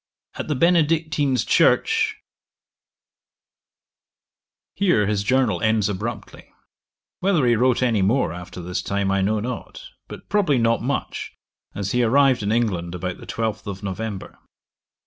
At 0.33 0.47
the 0.47 0.55
Benedictines 0.55 1.45
church' 1.45 2.15
Here 4.75 5.05
his 5.05 5.21
Journal 5.21 5.61
ends 5.61 5.89
abruptly. 5.89 6.47
Whether 7.19 7.45
he 7.45 7.55
wrote 7.55 7.83
any 7.83 8.01
more 8.01 8.33
after 8.33 8.63
this 8.63 8.81
time, 8.81 9.11
I 9.11 9.21
know 9.21 9.39
not; 9.39 9.83
but 10.07 10.27
probably 10.27 10.57
not 10.57 10.81
much, 10.81 11.33
as 11.75 11.91
he 11.91 12.01
arrived 12.01 12.41
in 12.41 12.51
England 12.51 12.95
about 12.95 13.19
the 13.19 13.27
12th 13.27 13.67
of 13.67 13.83
November. 13.83 14.39